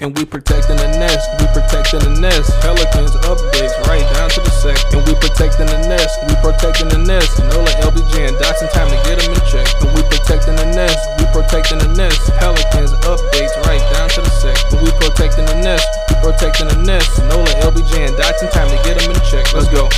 [0.00, 2.54] And we protecting the nest, we protecting the nest.
[2.62, 4.78] Pelicans updates right down to the sec.
[4.94, 7.34] And we protecting the nest, we protecting the nest.
[7.50, 9.66] Nola, LBJ, and Dotson, time to get them in check.
[9.82, 12.30] And we protecting the nest, we protecting the nest.
[12.38, 14.54] Pelicans updates right down to the sec.
[14.70, 17.18] And we protecting the nest, we protecting the nest.
[17.34, 19.50] Nola, LBJ, and Dotson, time to get them in check.
[19.50, 19.90] Let's go.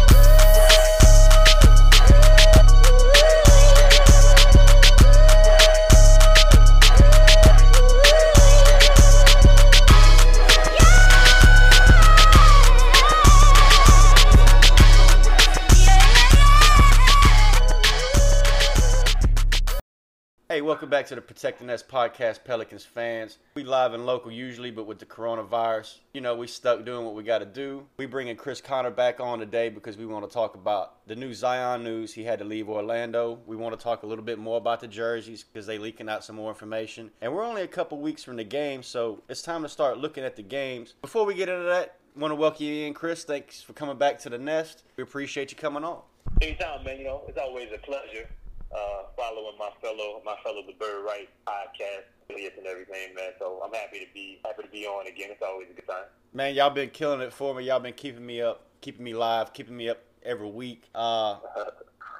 [20.90, 23.38] Back to the Protecting Nest podcast, Pelicans fans.
[23.54, 27.14] We live and local usually, but with the coronavirus, you know, we stuck doing what
[27.14, 27.86] we got to do.
[27.96, 31.32] We bringing Chris Connor back on today because we want to talk about the new
[31.32, 32.12] Zion news.
[32.12, 33.38] He had to leave Orlando.
[33.46, 36.24] We want to talk a little bit more about the jerseys because they leaking out
[36.24, 37.12] some more information.
[37.20, 40.24] And we're only a couple weeks from the game, so it's time to start looking
[40.24, 40.94] at the games.
[41.02, 43.22] Before we get into that, want to welcome you in, Chris.
[43.22, 44.82] Thanks for coming back to the Nest.
[44.96, 46.00] We appreciate you coming on.
[46.42, 46.98] Anytime, man.
[46.98, 48.28] You know, it's always a pleasure
[48.72, 53.30] uh, following my fellow my fellow the Bird Writes podcast affiliates and everything, man.
[53.38, 55.28] So I'm happy to be happy to be on again.
[55.30, 56.04] It's always a good time.
[56.32, 57.64] Man, y'all been killing it for me.
[57.64, 60.84] Y'all been keeping me up, keeping me live, keeping me up every week.
[60.94, 61.38] Uh,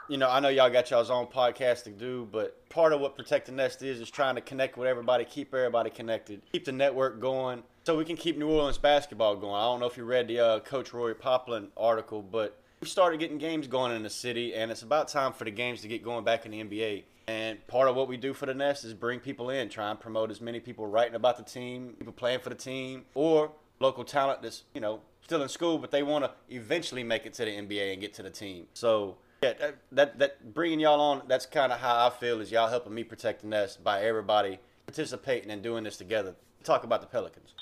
[0.08, 3.16] you know, I know y'all got y'all's own podcast to do, but part of what
[3.16, 6.72] Protect the Nest is is trying to connect with everybody, keep everybody connected, keep the
[6.72, 9.54] network going, so we can keep New Orleans basketball going.
[9.54, 13.20] I don't know if you read the uh, Coach Roy Poplin article, but we started
[13.20, 16.02] getting games going in the city, and it's about time for the games to get
[16.02, 17.04] going back in the NBA.
[17.28, 20.00] And part of what we do for the Nest is bring people in, try and
[20.00, 24.02] promote as many people writing about the team, people playing for the team, or local
[24.02, 27.44] talent that's you know still in school, but they want to eventually make it to
[27.44, 28.66] the NBA and get to the team.
[28.72, 32.50] So yeah, that that, that bringing y'all on, that's kind of how I feel is
[32.50, 36.34] y'all helping me protect the Nest by everybody participating and doing this together.
[36.64, 37.54] Talk about the Pelicans.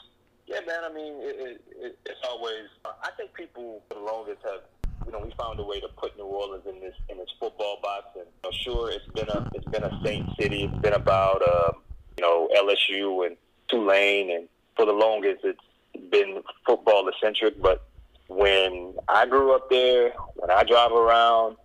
[0.47, 0.85] Yeah, man.
[0.85, 2.69] I mean, it, it, it, it's always.
[2.85, 4.62] I think people for the longest have
[5.09, 7.79] you know, we found a way to put New Orleans in this in this football
[7.83, 8.09] box.
[8.15, 10.65] And you know, sure, it's been a it's been a Saint City.
[10.65, 11.73] It's been about uh,
[12.19, 13.37] you know LSU and
[13.69, 17.61] Tulane, and for the longest, it's been football eccentric.
[17.63, 17.87] But
[18.29, 21.57] when I grew up there, when I drive around,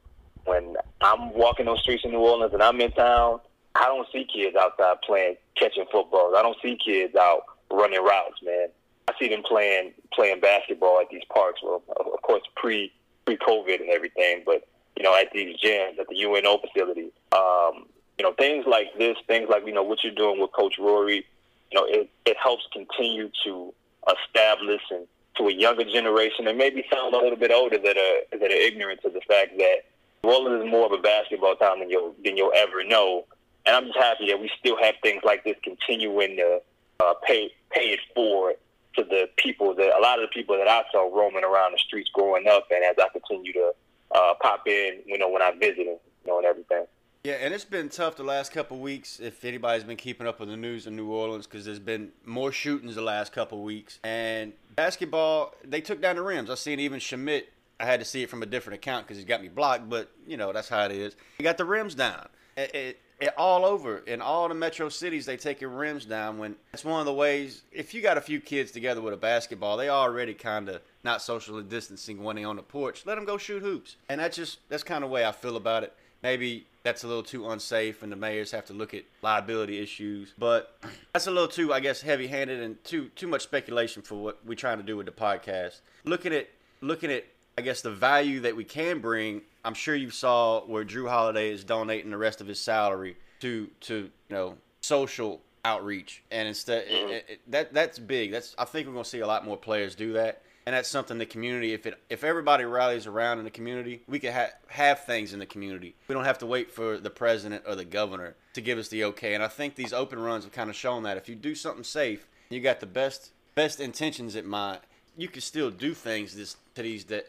[0.45, 3.41] when I'm walking those streets in New Orleans and I'm in town,
[3.75, 6.33] I don't see kids outside playing catching footballs.
[6.37, 8.67] I don't see kids out running routes, man.
[9.09, 11.59] I see them playing playing basketball at these parks.
[11.61, 12.93] Well, of course, pre
[13.25, 14.67] pre-COVID and everything, but
[14.97, 19.17] you know, at these gyms, at the UNO facility, um, you know, things like this,
[19.27, 21.25] things like you know what you're doing with Coach Rory,
[21.71, 23.73] you know, it, it helps continue to
[24.07, 25.07] establish and
[25.37, 28.55] to a younger generation, and maybe some a little bit older that are that are
[28.55, 29.77] ignorant to the fact that
[30.23, 33.25] Orleans is more of a basketball town than you'll than you'll ever know.
[33.65, 36.61] And I'm just happy that we still have things like this continuing to
[37.03, 38.55] uh, pay pay it forward
[38.95, 41.77] to the people that a lot of the people that I saw roaming around the
[41.77, 43.71] streets growing up, and as I continue to
[44.13, 46.85] uh, pop in, you know, when I visit them, you know, and everything.
[47.23, 49.21] Yeah, and it's been tough the last couple weeks.
[49.21, 52.51] If anybody's been keeping up with the news in New Orleans, because there's been more
[52.51, 56.49] shootings the last couple weeks, and basketball, they took down the rims.
[56.49, 57.43] I seen even Shamet.
[57.79, 60.11] I had to see it from a different account because he's got me blocked, but
[60.27, 61.15] you know that's how it is.
[61.37, 62.27] He got the rims down.
[62.57, 66.37] It, it, all over in all the metro cities, they take your rims down.
[66.37, 69.17] When it's one of the ways, if you got a few kids together with a
[69.17, 73.05] basketball, they already kind of not socially distancing when they on the porch.
[73.05, 75.83] Let them go shoot hoops, and that's just that's kind of way I feel about
[75.83, 75.93] it.
[76.21, 80.33] Maybe that's a little too unsafe, and the mayors have to look at liability issues.
[80.37, 80.77] But
[81.13, 84.55] that's a little too, I guess, heavy-handed and too too much speculation for what we're
[84.55, 85.81] trying to do with the podcast.
[86.03, 86.49] Looking at
[86.81, 87.25] looking at
[87.57, 89.41] I guess the value that we can bring.
[89.63, 93.69] I'm sure you saw where Jrue Holiday is donating the rest of his salary to
[93.81, 97.11] to you know social outreach, and instead mm-hmm.
[97.11, 98.31] it, it, that that's big.
[98.31, 101.17] That's I think we're gonna see a lot more players do that, and that's something
[101.17, 101.73] the community.
[101.73, 105.39] If it if everybody rallies around in the community, we can ha- have things in
[105.39, 105.95] the community.
[106.07, 109.03] We don't have to wait for the president or the governor to give us the
[109.05, 109.33] okay.
[109.33, 111.83] And I think these open runs have kind of shown that if you do something
[111.83, 114.79] safe, you got the best best intentions in mind.
[115.15, 117.27] You can still do things this to these that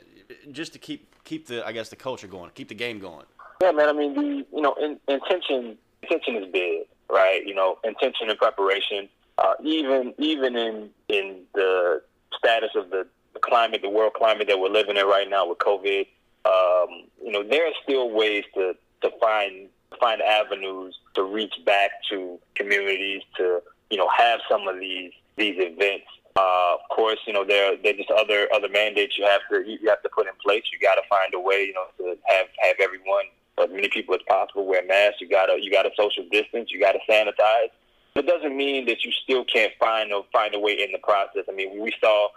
[0.52, 3.26] just to keep keep the I guess the culture going, keep the game going.
[3.60, 3.88] Yeah, man.
[3.88, 7.40] I mean, the you know, in, intention intention is big, right?
[7.44, 9.08] You know, intention and preparation.
[9.38, 12.02] Uh, even even in in the
[12.38, 15.58] status of the, the climate, the world climate that we're living in right now with
[15.58, 16.06] COVID,
[16.44, 19.68] um, you know, there are still ways to to find
[20.00, 23.60] find avenues to reach back to communities to
[23.90, 27.94] you know have some of these these events uh, of course, you know there there
[27.94, 30.64] are just other other mandates you have to you have to put in place.
[30.72, 33.26] You got to find a way, you know, to have have everyone,
[33.62, 35.20] as many people as possible, wear masks.
[35.20, 36.72] You gotta you gotta social distance.
[36.72, 37.70] You gotta sanitize.
[38.16, 41.44] It doesn't mean that you still can't find a find a way in the process.
[41.48, 42.28] I mean, we saw,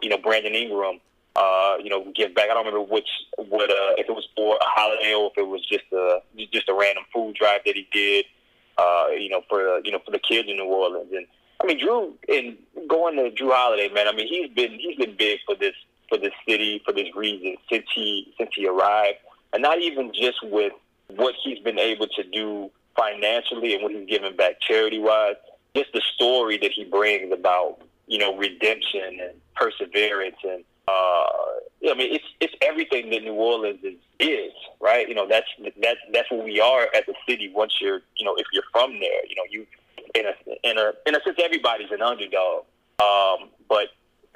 [0.00, 1.00] you know, Brandon Ingram,
[1.34, 2.50] uh, you know, give back.
[2.50, 5.48] I don't remember which what uh, if it was for a holiday or if it
[5.48, 6.20] was just a
[6.52, 8.26] just a random food drive that he did.
[8.78, 11.26] Uh, you know, for you know for the kids in New Orleans, and
[11.62, 12.56] I mean Jrue and
[12.88, 14.08] going to Jrue Holiday, man.
[14.08, 15.74] I mean he's been he's been big for this
[16.08, 19.18] for this city for this region since he since he arrived,
[19.52, 20.72] and not even just with
[21.08, 25.36] what he's been able to do financially and what he's given back charity wise,
[25.74, 31.94] just the story that he brings about you know redemption and perseverance and uh, I
[31.94, 35.08] mean it's it's everything that New Orleans is, is right.
[35.08, 35.46] You know that's
[35.80, 37.50] that's that's what we are as a city.
[37.54, 39.66] Once you're you know if you're from there, you know you
[40.14, 42.64] in a in a in a sense everybody's an underdog.
[43.00, 43.88] Um, but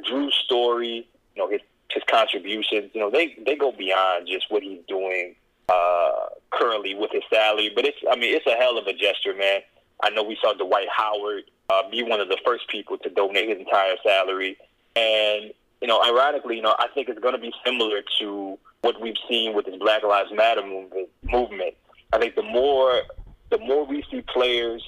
[0.08, 4.62] Jrue's story, you know his his contributions, you know they they go beyond just what
[4.62, 5.34] he's doing
[5.68, 6.12] uh,
[6.50, 7.70] currently with his salary.
[7.74, 9.60] But it's, I mean, it's a hell of a gesture, man.
[10.02, 13.48] I know we saw Dwight Howard uh, be one of the first people to donate
[13.48, 14.58] his entire salary,
[14.96, 19.00] and you know, ironically, you know, I think it's going to be similar to what
[19.00, 21.08] we've seen with this Black Lives Matter movement.
[21.22, 21.74] Movement.
[22.12, 23.02] I think the more
[23.50, 24.82] the more we see players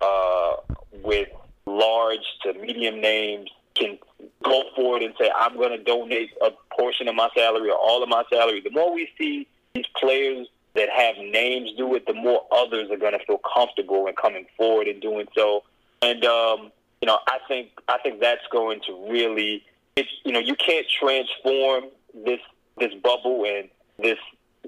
[0.00, 0.56] uh,
[1.02, 1.28] with
[1.66, 3.98] large to medium names can
[4.42, 8.02] go forward and say, "I'm going to donate a portion of my salary or all
[8.02, 12.14] of my salary." The more we see these players that have names do it, the
[12.14, 15.64] more others are going to feel comfortable in coming forward and doing so.
[16.02, 16.70] And um,
[17.00, 19.64] you know, I think I think that's going to really,
[19.96, 21.84] it's you know, you can't transform
[22.24, 22.40] this
[22.78, 23.68] this bubble and
[23.98, 24.18] this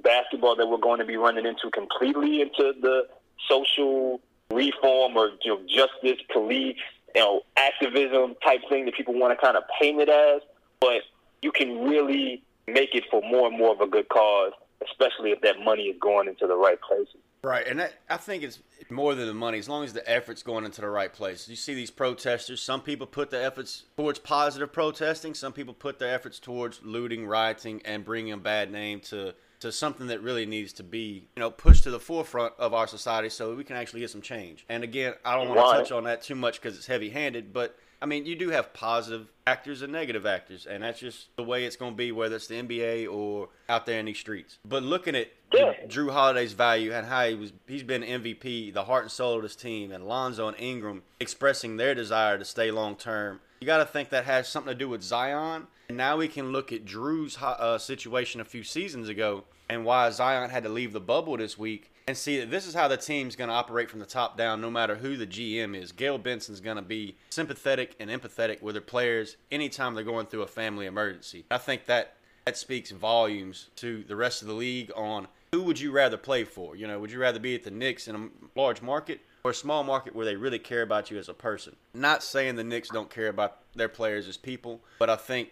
[0.02, 3.08] basketball that we're going to be running into completely into the
[3.48, 4.20] social
[4.52, 6.76] reform or you know justice, police,
[7.14, 10.42] you know, activism type thing that people want to kind of paint it as.
[10.80, 11.02] But
[11.42, 14.52] you can really make it for more and more of a good cause
[14.86, 17.16] especially if that money is going into the right places.
[17.42, 18.60] Right, and that, I think it's
[18.90, 19.58] more than the money.
[19.58, 21.48] As long as the effort's going into the right places.
[21.48, 22.60] You see these protesters.
[22.60, 25.34] Some people put the efforts towards positive protesting.
[25.34, 29.72] Some people put their efforts towards looting, rioting, and bringing a bad name to to
[29.72, 33.28] something that really needs to be, you know, pushed to the forefront of our society
[33.28, 34.64] so we can actually get some change.
[34.68, 37.76] And again, I don't want to touch on that too much because it's heavy-handed, but
[38.00, 41.64] I mean, you do have positive actors and negative actors, and that's just the way
[41.64, 44.58] it's going to be, whether it's the NBA or out there in these streets.
[44.64, 45.72] But looking at yeah.
[45.88, 49.42] Jrue Holiday's value and how he was, he's been MVP, the heart and soul of
[49.42, 53.40] this team, and Lonzo and Ingram expressing their desire to stay long term.
[53.60, 55.66] You got to think that has something to do with Zion.
[55.88, 60.10] And now we can look at Jrue's uh, situation a few seasons ago and why
[60.10, 62.98] Zion had to leave the bubble this week and see that this is how the
[62.98, 65.92] team's going to operate from the top down, no matter who the GM is.
[65.92, 70.42] Gayle Benson's going to be sympathetic and empathetic with their players anytime they're going through
[70.42, 71.46] a family emergency.
[71.50, 75.80] I think that that speaks volumes to the rest of the league on who would
[75.80, 76.76] you rather play for.
[76.76, 79.54] You know, would you rather be at the Knicks in a large market or a
[79.54, 81.76] small market where they really care about you as a person?
[81.94, 85.50] Not saying the Knicks don't care about their players as people, but I think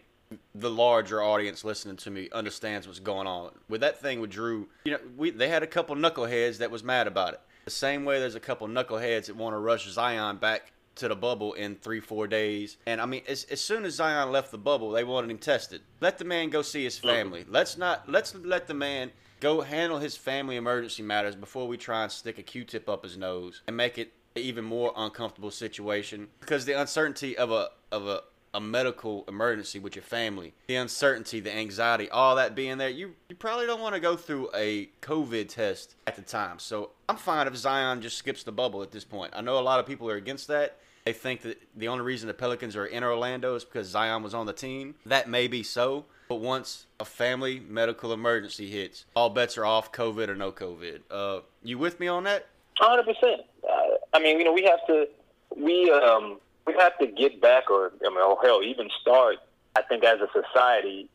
[0.54, 3.52] the larger audience listening to me understands what's going on.
[3.68, 4.66] With that thing with Jrue.
[4.84, 7.40] you know, we they had a couple knuckleheads that was mad about it.
[7.64, 11.16] The same way there's a couple knuckleheads that want to rush Zion back to the
[11.16, 12.78] bubble in three, four days.
[12.86, 15.82] And I mean, as, as soon as Zion left the bubble, they wanted him tested.
[16.00, 17.44] Let the man go see his family.
[17.48, 22.02] Let's not let's let the man go handle his family emergency matters before we try
[22.02, 26.28] and stick a Q-tip up his nose and make it an even more uncomfortable situation.
[26.40, 28.22] Because the uncertainty of a of a
[28.56, 33.14] a medical emergency with your family, the uncertainty, the anxiety, all that being there, you,
[33.28, 36.58] you probably don't want to go through a COVID test at the time.
[36.58, 39.34] So I'm fine if Zion just skips the bubble at this point.
[39.36, 40.78] I know a lot of people are against that.
[41.04, 44.32] They think that the only reason the Pelicans are in Orlando is because Zion was
[44.32, 44.94] on the team.
[45.04, 49.92] That may be so, but once a family medical emergency hits, all bets are off,
[49.92, 51.00] COVID or no COVID.
[51.10, 52.46] Uh, you with me on that?
[52.80, 53.04] 100%.
[53.04, 53.72] Uh,
[54.14, 55.06] I mean, you know, we have to,
[55.54, 59.36] we, um, we have to get back, or I mean, oh hell, even start.
[59.76, 61.08] I think as a society,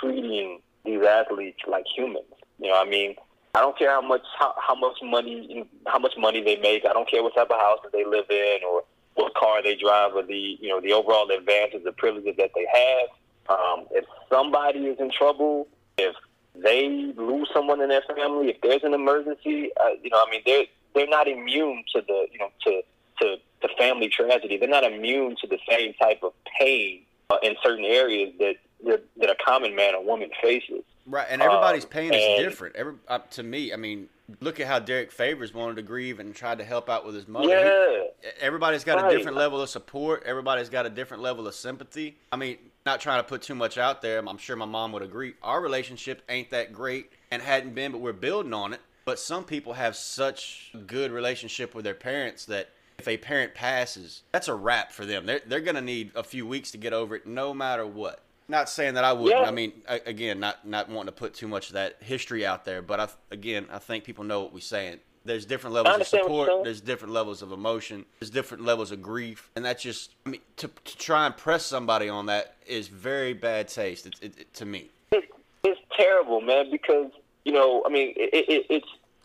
[0.00, 2.26] treating these athletes like humans.
[2.58, 3.14] You know, I mean,
[3.54, 6.84] I don't care how much how, how much money how much money they make.
[6.84, 8.84] I don't care what type of house that they live in or
[9.14, 12.66] what car they drive or the you know the overall advantages, the privileges that they
[12.72, 13.58] have.
[13.58, 16.14] Um, if somebody is in trouble, if
[16.54, 20.42] they lose someone in their family, if there's an emergency, uh, you know, I mean,
[20.44, 22.82] they're they're not immune to the you know to
[23.20, 24.56] to the family tragedy.
[24.56, 29.04] They're not immune to the same type of pain uh, in certain areas that, that,
[29.18, 30.84] that a common man or woman faces.
[31.06, 32.76] Right, and everybody's um, pain is different.
[32.76, 34.08] Every uh, to me, I mean,
[34.40, 37.26] look at how Derek Favors wanted to grieve and tried to help out with his
[37.26, 37.48] mother.
[37.48, 39.10] Yeah, he, everybody's got right.
[39.10, 40.24] a different level of support.
[40.26, 42.18] Everybody's got a different level of sympathy.
[42.30, 44.18] I mean, not trying to put too much out there.
[44.18, 45.32] I'm sure my mom would agree.
[45.42, 48.80] Our relationship ain't that great and hadn't been, but we're building on it.
[49.06, 54.22] But some people have such good relationship with their parents that if a parent passes,
[54.32, 55.26] that's a wrap for them.
[55.26, 58.22] They're they're gonna need a few weeks to get over it, no matter what.
[58.48, 59.42] Not saying that I wouldn't.
[59.42, 59.48] Yeah.
[59.48, 62.64] I mean, I, again, not not wanting to put too much of that history out
[62.64, 64.98] there, but I again, I think people know what we're saying.
[65.24, 66.64] There's different levels of understand what you're support.
[66.64, 68.06] There's different levels of emotion.
[68.18, 70.12] There's different levels of grief, and that's just.
[70.26, 74.06] I mean, to, to try and press somebody on that is very bad taste.
[74.06, 74.88] It, it, it, to me.
[75.12, 75.26] it's,
[75.64, 76.70] it's terrible, man.
[76.70, 77.10] Because
[77.44, 78.84] you know, I mean, it,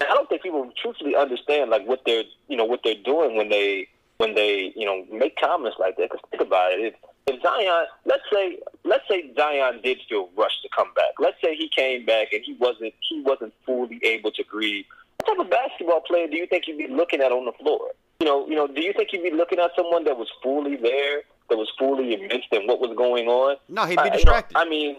[0.10, 3.50] I don't think people truthfully understand like what they're, you know, what they're doing when
[3.50, 6.10] they when they, you know, make comments like that.
[6.12, 6.79] Because think about it.
[6.81, 6.93] If,
[7.36, 11.12] if Zion, let's say, let's say Zion did feel rushed to come back.
[11.19, 14.86] Let's say he came back and he wasn't he wasn't fully able to grieve.
[15.25, 17.91] What type of basketball player do you think you'd be looking at on the floor?
[18.19, 20.75] You know, you know, do you think you'd be looking at someone that was fully
[20.75, 23.57] there, that was fully immersed in what was going on?
[23.69, 24.57] No, he'd be I- you know, distracted.
[24.57, 24.98] I mean,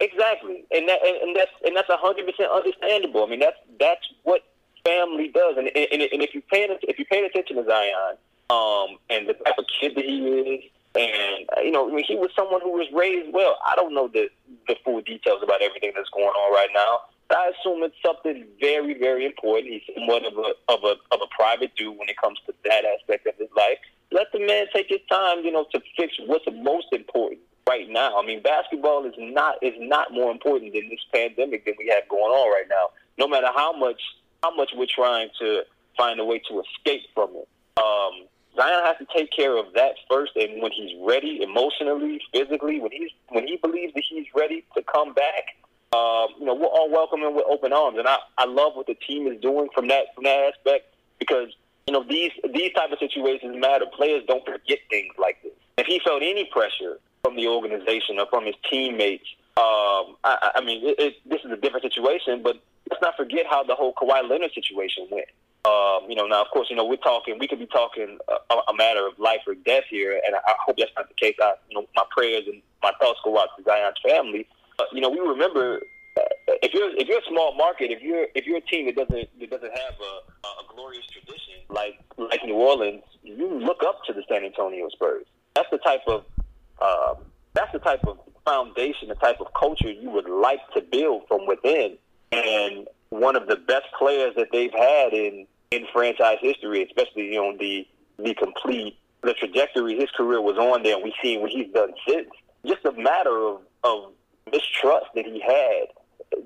[0.00, 3.24] exactly, and that and, and that's and that's hundred percent understandable.
[3.24, 4.42] I mean, that's that's what
[4.84, 8.16] family does, and and, and if you paying if you paying attention to Zion,
[8.50, 10.64] um, and the type of kid that he is,
[10.94, 13.58] and uh, you know, I mean, he was someone who was raised well.
[13.66, 14.28] I don't know the
[14.68, 17.00] the full details about everything that's going on right now.
[17.28, 19.72] But I assume it's something very, very important.
[19.72, 22.84] He's somewhat of a of a of a private dude when it comes to that
[22.84, 23.78] aspect of his life.
[24.12, 27.88] Let the man take his time, you know, to fix what's the most important right
[27.88, 28.18] now.
[28.18, 32.08] I mean, basketball is not is not more important than this pandemic that we have
[32.08, 32.90] going on right now.
[33.18, 34.00] No matter how much
[34.42, 35.62] how much we're trying to
[35.96, 37.48] find a way to escape from it.
[37.78, 42.80] Um, Zion has to take care of that first, and when he's ready, emotionally, physically,
[42.80, 45.56] when he's when he believes that he's ready to come back,
[45.92, 47.98] um, you know, we're all welcoming with open arms.
[47.98, 51.48] And I, I love what the team is doing from that from that aspect because
[51.86, 53.84] you know these these type of situations matter.
[53.94, 55.52] Players don't forget things like this.
[55.78, 60.64] If he felt any pressure from the organization or from his teammates, um, I, I
[60.64, 62.42] mean, it, it, this is a different situation.
[62.42, 65.26] But let's not forget how the whole Kawhi Leonard situation went.
[65.64, 67.38] Um, you know, now of course, you know we're talking.
[67.40, 70.54] We could be talking a, a matter of life or death here, and I, I
[70.64, 71.34] hope that's not the case.
[71.42, 74.46] I, you know, my prayers and my thoughts go out to Zion's family.
[74.78, 75.80] But you know, we remember
[76.16, 76.22] uh,
[76.62, 79.28] if you're if you're a small market, if you're if you're a team that doesn't
[79.40, 84.12] that doesn't have a, a glorious tradition like like New Orleans, you look up to
[84.12, 85.26] the San Antonio Spurs.
[85.56, 86.24] That's the type of
[86.80, 87.16] um,
[87.54, 91.46] that's the type of foundation, the type of culture you would like to build from
[91.46, 91.96] within.
[92.32, 97.42] And one of the best players that they've had in in franchise history, especially you
[97.42, 97.86] know the
[98.18, 101.92] the complete the trajectory his career was on there, and we've seen what he's done
[102.06, 102.28] since.
[102.64, 104.12] Just a matter of of
[104.50, 105.86] mistrust that he had.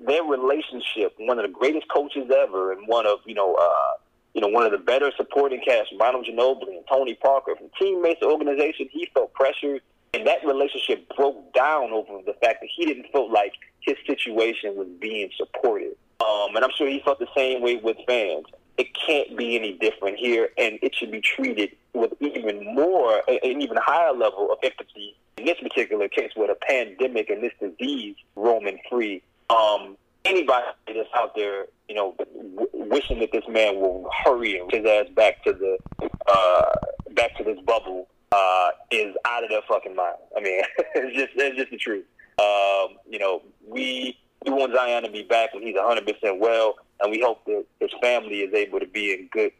[0.05, 3.97] Their relationship, one of the greatest coaches ever, and one of you know, uh,
[4.33, 8.19] you know, one of the better supporting cast, Ronald Ginobili and Tony Parker, from teammates,
[8.21, 8.87] to organization.
[8.91, 9.81] He felt pressured,
[10.13, 14.75] and that relationship broke down over the fact that he didn't feel like his situation
[14.75, 15.95] was being supported.
[16.19, 18.45] Um, and I'm sure he felt the same way with fans.
[18.77, 23.61] It can't be any different here, and it should be treated with even more, an
[23.61, 28.15] even higher level of empathy in this particular case with a pandemic and this disease
[28.35, 29.21] roaming free.
[29.49, 34.71] Um, anybody that's out there, you know, w- wishing that this man will hurry and
[34.71, 36.71] his ass back to the uh,
[37.13, 40.15] back to this bubble uh, is out of their fucking mind.
[40.35, 40.61] I mean,
[40.95, 42.05] it's just it's just the truth.
[42.39, 46.75] Um, you know, we we want Zion to be back when he's 100 percent well,
[47.01, 49.51] and we hope that his family is able to be in good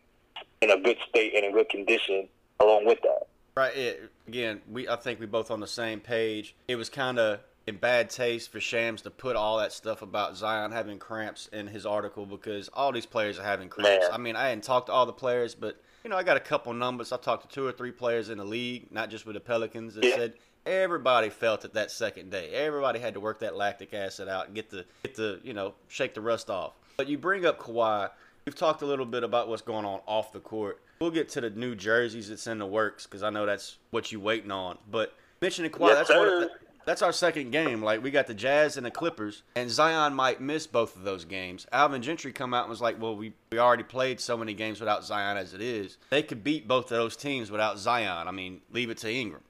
[0.61, 2.27] in a good state and in good condition
[2.59, 3.27] along with that.
[3.55, 3.75] Right.
[3.75, 6.55] It, again, we I think we both on the same page.
[6.67, 7.39] It was kind of
[7.71, 11.67] in bad taste for Shams to put all that stuff about Zion having cramps in
[11.67, 14.05] his article because all these players are having cramps.
[14.05, 14.13] Man.
[14.13, 16.41] I mean, I hadn't talked to all the players, but you know, I got a
[16.41, 17.11] couple numbers.
[17.11, 19.95] I talked to two or three players in the league, not just with the Pelicans,
[19.95, 20.15] that Yeah.
[20.15, 20.33] said
[20.65, 22.49] everybody felt it that second day.
[22.51, 25.73] Everybody had to work that lactic acid out and get the get the you know
[25.87, 26.73] shake the rust off.
[26.97, 28.09] But you bring up Kawhi.
[28.45, 30.81] We've talked a little bit about what's going on off the court.
[30.99, 34.11] We'll get to the new jerseys that's in the works because I know that's what
[34.11, 34.77] you're waiting on.
[34.89, 36.27] But mentioning Kawhi, Yes, that's one.
[36.27, 36.43] sir.
[36.45, 36.49] Of,
[36.85, 37.81] that's our second game.
[37.81, 41.25] Like we got the Jazz and the Clippers, and Zion might miss both of those
[41.25, 41.67] games.
[41.71, 44.79] Alvin Gentry come out and was like, "Well, we we already played so many games
[44.79, 45.97] without Zion as it is.
[46.09, 48.27] They could beat both of those teams without Zion.
[48.27, 49.43] I mean, leave it to Ingram.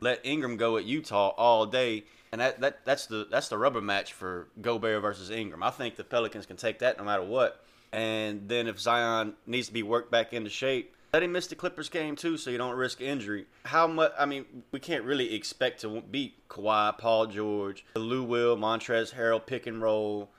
[0.00, 3.80] Let Ingram go at Utah all day." And that, that that's the that's the rubber
[3.80, 5.62] match for Gobert versus Ingram.
[5.62, 7.64] I think the Pelicans can take that no matter what.
[7.92, 11.54] And then if Zion needs to be worked back into shape, let him miss the
[11.54, 13.46] Clippers game too, so you don't risk injury.
[13.64, 14.12] How much?
[14.18, 19.44] I mean, we can't really expect to beat Kawhi, Paul George, Lou Will, Montrezl Harrell,
[19.44, 20.30] pick and roll.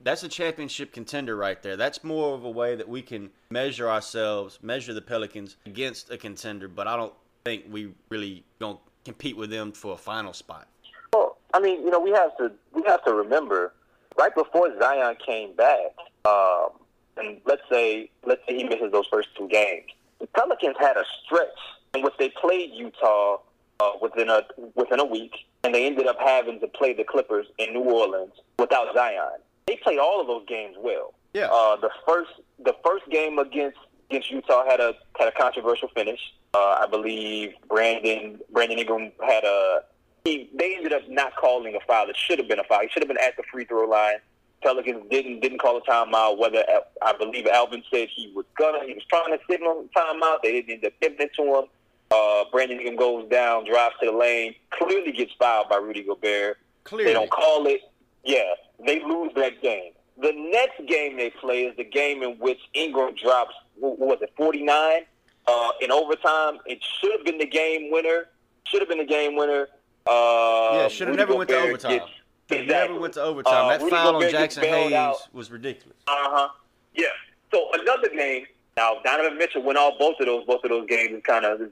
[0.00, 1.76] That's a championship contender right there.
[1.76, 6.16] That's more of a way that we can measure ourselves, measure the Pelicans against a
[6.16, 6.68] contender.
[6.68, 7.14] But I don't
[7.44, 10.68] think we really gonna compete with them for a final spot.
[11.12, 13.72] Well, I mean, you know, we have to we have to remember
[14.16, 16.70] right before Zion came back, um,
[17.16, 19.90] and let's say let's say he misses those first two games.
[20.22, 21.48] The Pelicans had a stretch
[21.94, 23.38] in which they played Utah
[23.80, 24.42] uh, within a
[24.76, 28.32] within a week, and they ended up having to play the Clippers in New Orleans
[28.58, 29.40] without Zion.
[29.66, 31.12] They played all of those games well.
[31.34, 31.48] Yeah.
[31.50, 32.30] Uh, the first
[32.64, 36.20] the first game against against Utah had a had a controversial finish.
[36.54, 39.80] Uh, I believe Brandon Brandon Ingram had a
[40.24, 40.48] he.
[40.54, 42.08] They ended up not calling a foul.
[42.08, 42.82] It should have been a foul.
[42.82, 44.18] He should have been at the free throw line.
[44.62, 46.38] Pelicans didn't didn't call a timeout.
[46.38, 46.64] Whether
[47.02, 50.42] I believe Alvin said he was gonna, he was trying to signal a timeout.
[50.42, 51.64] They didn't end up giving it to him.
[52.10, 56.58] Uh, Brandon Ingram goes down, drives to the lane, clearly gets fouled by Rudy Gobert.
[56.84, 57.04] Clearly.
[57.06, 57.80] They don't call it.
[58.24, 58.52] Yeah,
[58.84, 59.92] they lose that game.
[60.20, 64.32] The next game they play is the game in which Ingram drops, what was it,
[64.36, 65.02] 49
[65.46, 66.58] uh, in overtime.
[66.66, 68.26] It should have been the game winner.
[68.64, 69.68] Should have been the game winner.
[70.06, 71.98] Uh, yeah, should have never went to overtime.
[71.98, 72.10] gets-
[72.50, 72.66] exactly.
[72.66, 73.66] never went to overtime.
[73.66, 75.16] Uh, that foul on Jaxson Hayes out.
[75.32, 75.98] was ridiculous.
[76.06, 76.48] Uh huh.
[76.94, 77.06] Yeah.
[77.52, 78.46] So another game.
[78.76, 80.44] Now Donovan Mitchell went off both of those.
[80.46, 81.70] Both of those games is kind of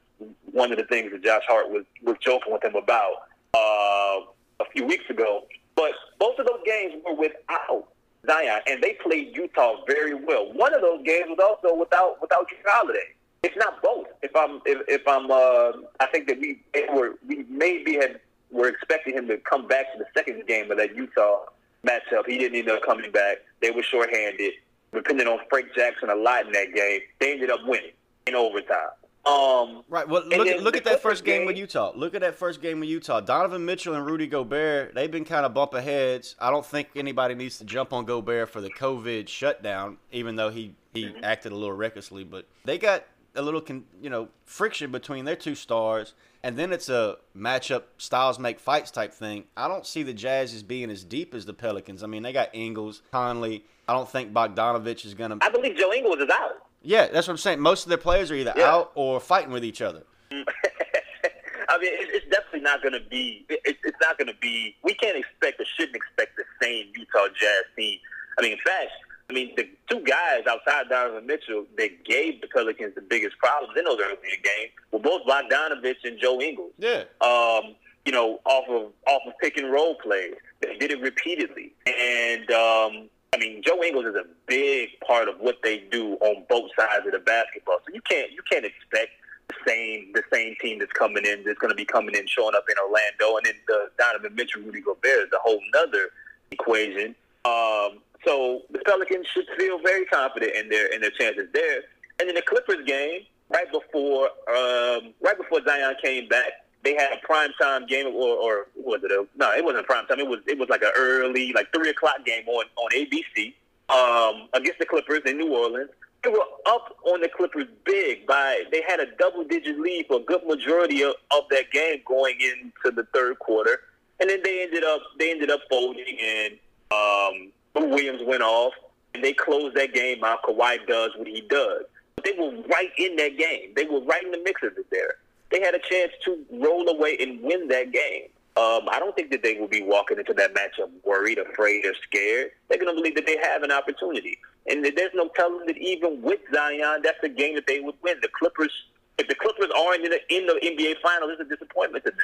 [0.53, 3.13] one of the things that Josh Hart was was joking with him about
[3.55, 4.21] uh,
[4.61, 5.47] a few weeks ago.
[5.75, 7.89] But both of those games were without
[8.27, 10.53] Zion, and they played Utah very well.
[10.53, 13.15] One of those games was also without without Jrue Holiday.
[13.43, 14.07] It's not both.
[14.23, 16.61] If I'm if, if I'm uh, I think that we
[16.93, 20.77] were we maybe had were expecting him to come back to the second game of
[20.79, 21.45] that Utah
[21.87, 22.27] matchup.
[22.27, 23.39] He didn't end up coming back.
[23.61, 24.53] They were shorthanded.
[24.93, 27.93] Depending on Frank Jackson a lot in that game, they ended up winning
[28.27, 28.89] in overtime.
[29.27, 30.09] Um, Right.
[30.09, 31.93] Well, look then look at that first Clippers game with Utah.
[31.95, 33.21] Look at that first game with Utah.
[33.21, 36.35] Donovan Mitchell and Rudy Gobert, they've been kind of bumping heads.
[36.41, 40.51] I don't think anybody needs to jump on Gobert for the COVID shutdown, even though
[40.51, 41.23] he he Mm-hmm.
[41.23, 42.25] acted a little recklessly.
[42.25, 43.05] But they got
[43.37, 47.85] a little con, you know friction between their two stars, and then it's a matchup
[47.99, 49.45] styles make fights type thing.
[49.57, 52.03] I don't see the Jazz as being as deep as the Pelicans.
[52.03, 53.65] I mean, they got Ingles, Conley.
[53.89, 55.39] I don't think Bogdanovich is gonna.
[55.43, 56.53] I believe Joe Ingles is out.
[56.83, 57.61] Yeah, that's what I'm saying.
[57.61, 58.73] Most of their players are either Yeah.
[58.73, 60.03] out or fighting with each other.
[60.33, 63.47] I mean, it's definitely not going to be.
[63.49, 64.75] It, it- it's not going to be.
[64.83, 67.99] We can't expect or shouldn't expect the same Utah Jazz team.
[68.39, 68.91] I mean, in fact,
[69.29, 73.77] I mean the two guys outside Donovan Mitchell that gave the Pelicans the biggest problems
[73.77, 76.73] in those early games were both Bogdanovich and Joe Ingles.
[76.79, 77.05] Yeah.
[77.21, 77.75] um,
[78.07, 80.35] you know, off of off of pick and roll plays.
[80.61, 85.39] They did it repeatedly, and um, I mean, Joe Ingles is a big part of
[85.39, 87.79] what they do on both sides of the basketball.
[87.87, 89.11] So you can't you can't expect
[89.49, 92.55] the same the same team that's coming in that's going to be coming in showing
[92.55, 96.11] up in Orlando, and then the Donovan Mitchell, Rudy Gobert is a whole nother
[96.51, 97.15] equation.
[97.45, 101.83] Um, so the Pelicans should feel very confident in their in their chances there.
[102.19, 106.53] And in the Clippers game, right before um, right before Zion came back,
[106.83, 109.53] they had a prime time game, or, or was it a no?
[109.53, 110.21] It wasn't prime time.
[110.21, 113.55] It was it was like an early, like three o'clock game on on ABC
[113.89, 115.91] um, against the Clippers in New Orleans.
[116.23, 120.21] They were up on the Clippers big by they had a double digit lead for
[120.21, 123.81] a good majority of, of that game going into the third quarter,
[124.21, 126.55] and then they ended up they ended up folding and
[126.93, 128.73] um, Williams went off
[129.15, 130.43] and they closed that game out.
[130.43, 131.83] Kawhi does what he does.
[132.17, 133.73] But they were right in that game.
[133.75, 135.17] They were right in the mix of it there.
[135.51, 138.29] They had a chance to roll away and win that game.
[138.57, 141.95] Um, I don't think that they will be walking into that matchup worried, afraid, or
[142.03, 142.51] scared.
[142.69, 144.39] They're going to believe that they have an opportunity.
[144.69, 148.17] And there's no telling that even with Zion, that's a game that they would win.
[148.21, 148.73] The Clippers,
[149.19, 152.19] if the Clippers aren't in the, in the NBA Finals, it's a disappointment to them.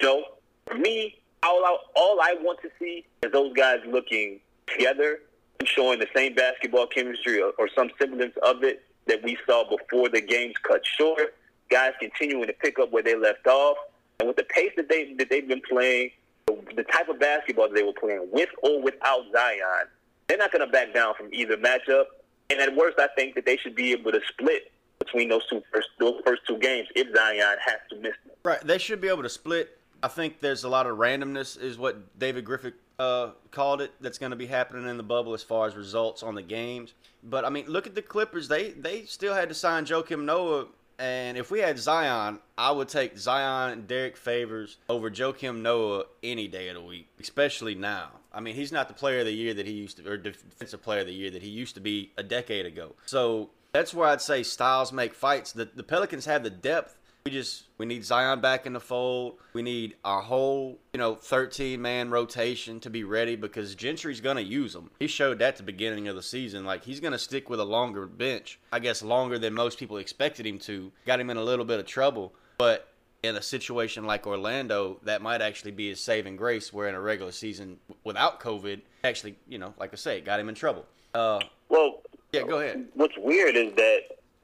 [0.00, 0.22] So,
[0.66, 5.20] for me, all I, all I want to see is those guys looking together
[5.58, 9.64] and showing the same basketball chemistry or, or some semblance of it that we saw
[9.68, 11.34] before the games cut short.
[11.70, 13.78] Guys continuing to pick up where they left off,
[14.18, 16.10] and with the pace that they that they've been playing,
[16.46, 19.86] the, the type of basketball that they were playing with or without Zion,
[20.28, 22.04] they're not going to back down from either matchup.
[22.50, 25.62] And at worst, I think that they should be able to split between those two
[25.72, 28.36] first those first two games if Zion has to miss them.
[28.44, 28.60] Right.
[28.60, 29.78] They should be able to split.
[30.02, 33.92] I think there's a lot of randomness, is what David Griffin uh, called it.
[34.00, 36.94] That's going to be happening in the bubble as far as results on the games.
[37.22, 38.48] But I mean, look at the Clippers.
[38.48, 40.66] They they still had to sign Joakim Noah,
[40.98, 46.04] and if we had Zion, I would take Zion and Derek Favors over Joakim Noah
[46.22, 48.10] any day of the week, especially now.
[48.32, 50.82] I mean, he's not the player of the year that he used to, or defensive
[50.82, 52.94] player of the year that he used to be a decade ago.
[53.04, 55.52] So that's where I'd say styles make fights.
[55.52, 56.98] The the Pelicans have the depth.
[57.24, 59.38] We just we need Zion back in the fold.
[59.52, 64.40] We need our whole you know 13 man rotation to be ready because Gentry's gonna
[64.40, 64.90] use them.
[64.98, 66.64] He showed that at the beginning of the season.
[66.64, 68.58] Like he's gonna stick with a longer bench.
[68.72, 70.90] I guess longer than most people expected him to.
[71.06, 72.88] Got him in a little bit of trouble, but
[73.22, 76.72] in a situation like Orlando, that might actually be his saving grace.
[76.72, 80.48] Where in a regular season without COVID, actually you know like I say, got him
[80.48, 80.86] in trouble.
[81.14, 82.00] Uh, Well,
[82.32, 82.86] yeah, go ahead.
[82.94, 84.00] what's weird is that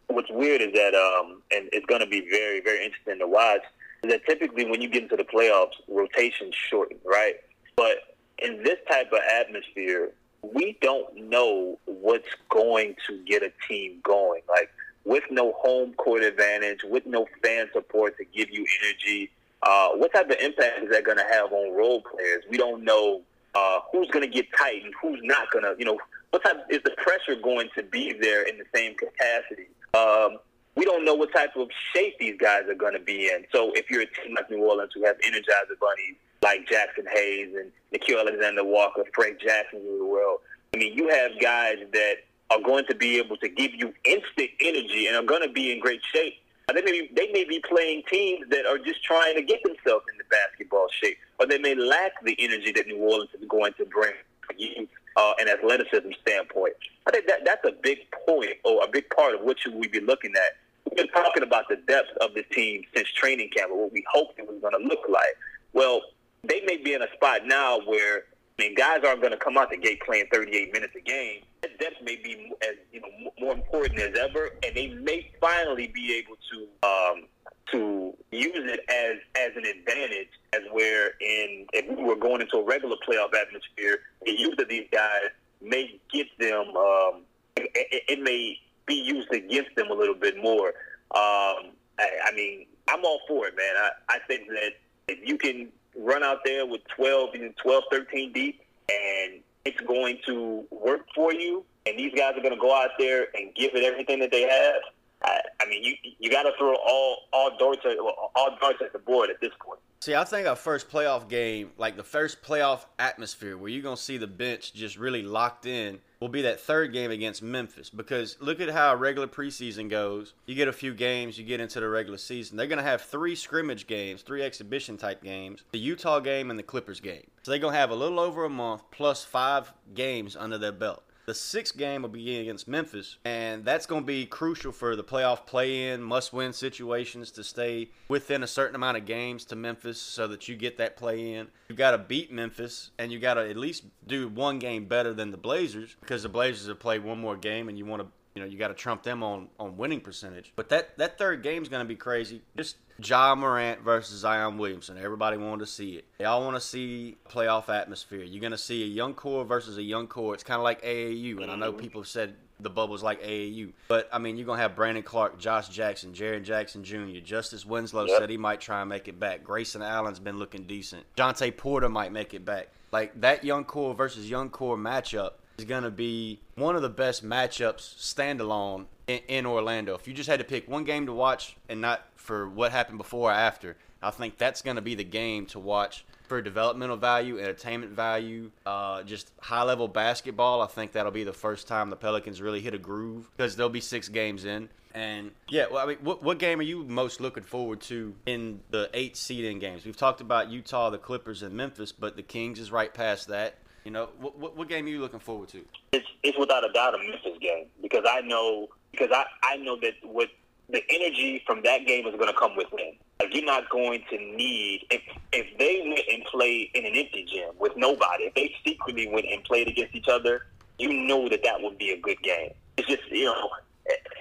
[0.08, 3.60] what's weird is that, um, and it's going to be very, very interesting to watch,
[4.02, 7.36] is that typically when you get into the playoffs, rotations shorten, right?
[7.76, 14.00] But in this type of atmosphere, we don't know what's going to get a team
[14.02, 14.42] going.
[14.48, 14.70] Like
[15.04, 19.30] with no home court advantage, with no fan support to give you energy,
[19.62, 22.44] uh, what type of impact is that going to have on role players?
[22.48, 23.22] We don't know
[23.54, 25.74] uh, who's going to get tight and who's not going to.
[25.78, 25.98] You know,
[26.30, 29.68] what type is the pressure going to be there in the same capacity?
[29.94, 30.38] Um,
[30.76, 33.44] we don't know what type of shape these guys are going to be in.
[33.52, 37.54] So if you're a team like New Orleans who have energizer bunnies like Jaxson Hayes
[37.56, 40.38] and Nickeil Alexander Walker, Frank Jackson of the world,
[40.72, 42.14] I mean, you have guys that
[42.50, 45.72] are going to be able to give you instant energy and are going to be
[45.72, 46.34] in great shape.
[46.72, 50.04] They may, be, they may be playing teams that are just trying to get themselves
[50.12, 53.86] into basketball shape, or they may lack the energy that New Orleans is going to
[53.86, 54.12] bring
[54.56, 56.74] you uh, an athleticism standpoint.
[57.06, 59.88] I think that that's a big point or a big part of what should we
[59.88, 60.56] be looking at
[60.88, 64.04] we've been talking about the depth of this team since training camp, or what we
[64.10, 65.36] hoped it was going to look like.
[65.72, 66.02] Well,
[66.44, 68.24] they may be in a spot now where
[68.58, 71.42] I mean, guys aren't going to come out the gate playing 38 minutes a game.
[71.62, 73.08] That depth may be as you know
[73.40, 77.24] more important as ever, and they may finally be able to um,
[77.72, 82.56] to use it as as an advantage, as where in if we were going into
[82.56, 86.76] a regular playoff atmosphere, the use of these guys may get them.
[86.76, 87.22] Um,
[87.56, 90.68] it, it may be used against them a little bit more.
[91.14, 93.74] Um, I, I mean, I'm all for it, man.
[93.76, 94.72] I, I think that
[95.08, 95.68] if you can
[95.98, 97.30] run out there with 12,
[97.62, 102.54] 12, 13 deep, and it's going to work for you, and these guys are going
[102.54, 104.82] to go out there and give it everything that they have.
[105.22, 108.92] I, I mean, you you got to throw all all darts at, all darts at
[108.92, 109.80] the board at this point.
[110.00, 113.96] See, I think our first playoff game, like the first playoff atmosphere, where you're gonna
[113.96, 117.90] see the bench just really locked in, will be that third game against Memphis.
[117.90, 120.34] Because look at how a regular preseason goes.
[120.46, 122.56] You get a few games, you get into the regular season.
[122.56, 126.62] They're gonna have three scrimmage games, three exhibition type games, the Utah game and the
[126.62, 127.26] Clippers game.
[127.42, 131.02] So they're gonna have a little over a month plus five games under their belt.
[131.28, 135.04] The sixth game will be against Memphis, and that's going to be crucial for the
[135.04, 140.26] playoff play-in, must-win situations to stay within a certain amount of games to Memphis, so
[140.26, 141.48] that you get that play-in.
[141.68, 145.12] You've got to beat Memphis, and you got to at least do one game better
[145.12, 148.08] than the Blazers, because the Blazers have played one more game, and you want to
[148.34, 150.52] you know, you got to trump them on on winning percentage.
[150.54, 152.42] But that that third game is going to be crazy.
[152.56, 154.98] Just Ja Morant versus Zion Williamson.
[154.98, 156.04] Everybody wanted to see it.
[156.18, 158.24] They all want to see playoff atmosphere.
[158.24, 160.34] You're going to see a young core versus a young core.
[160.34, 161.80] It's kind of like AAU, and I know mm-hmm.
[161.80, 163.72] people have said the bubble's like AAU.
[163.86, 168.06] But I mean, you're gonna have Brandon Clarke, Josh Jackson, Jaren Jackson Jr., Justice Winslow
[168.06, 168.18] yep.
[168.18, 169.44] said he might try and make it back.
[169.44, 171.04] Grayson Allen's been looking decent.
[171.16, 172.68] Jontay Porter might make it back.
[172.90, 176.88] Like that young core versus young core matchup is going to be one of the
[176.88, 179.94] best matchups standalone in, in, Orlando.
[179.94, 182.98] If you just had to pick one game to watch and not for what happened
[182.98, 186.96] before or after, I think that's going to be the game to watch for developmental
[186.96, 190.62] value, entertainment value, uh, just high level basketball.
[190.62, 193.68] I think that'll be the first time the Pelicans really hit a groove because they'll
[193.68, 194.68] be six games in.
[194.94, 198.60] And yeah, well, I mean, what, what game are you most looking forward to in
[198.70, 199.84] the eight seeding games?
[199.84, 203.58] We've talked about Utah, the Clippers, and Memphis, but the Kings is right past that.
[203.84, 205.64] You know, what, what, what game are you looking forward to?
[205.92, 209.76] It's, it's without a doubt a Memphis game because I know because I, I know
[209.80, 210.28] that what
[210.70, 212.94] the energy from that game is going to come within.
[213.20, 217.26] Like you're not going to need if if they went and played in an empty
[217.30, 218.24] gym with nobody.
[218.24, 220.46] If they secretly went and played against each other,
[220.78, 222.52] you know that that would be a good game.
[222.76, 223.50] It's just you know,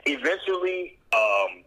[0.06, 1.63] eventually um,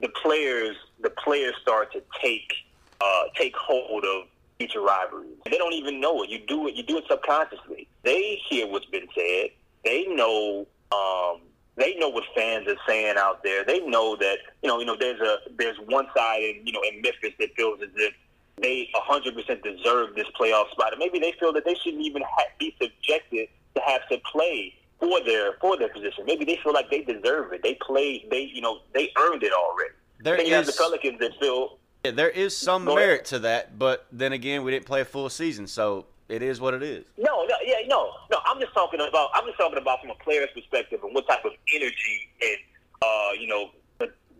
[0.00, 2.52] the players the players start to take
[3.00, 4.26] uh, take hold of
[4.58, 5.38] future rivalries.
[5.44, 6.28] They don't even know it.
[6.28, 6.74] You do it.
[6.74, 7.88] You do it subconsciously.
[8.02, 9.50] They hear what's been said.
[9.84, 10.66] They know.
[10.92, 11.40] Um,
[11.76, 13.64] they know what fans are saying out there.
[13.64, 14.80] They know that you know.
[14.80, 17.90] You know, there's a there's one side in you know in Memphis that feels as
[17.96, 18.14] if
[18.60, 22.44] they 100% deserve this playoff spot, and maybe they feel that they shouldn't even ha-
[22.58, 26.24] be subjected to have to play for their for their position.
[26.26, 27.62] Maybe they feel like they deserve it.
[27.62, 28.26] They played.
[28.30, 29.94] They you know they earned it already.
[30.22, 33.78] There then you have the Pelicans that feel yeah, there is some merit to that,
[33.78, 37.04] but then again, we didn't play a full season, so it is what it is.
[37.18, 38.38] No, no, yeah, no, no.
[38.46, 39.30] I'm just talking about.
[39.34, 42.58] I'm just talking about from a player's perspective and what type of energy and
[43.02, 43.70] uh, you know,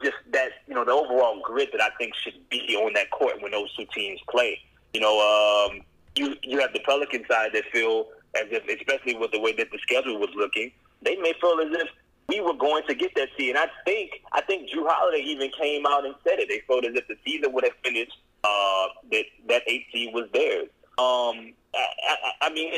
[0.02, 3.42] just that you know the overall grit that I think should be on that court
[3.42, 4.58] when those two teams play.
[4.94, 5.80] You know, um,
[6.16, 9.70] you you have the Pelican side that feel as if, especially with the way that
[9.70, 10.70] the schedule was looking,
[11.02, 11.88] they may feel as if
[12.28, 13.56] we were going to get that seed.
[13.56, 16.48] And I think I think Jrue Holiday even came out and said it.
[16.48, 20.28] They felt as if the season would have finished uh, that that eight seed was
[20.32, 20.68] theirs.
[20.98, 22.72] Um, I, I, I mean,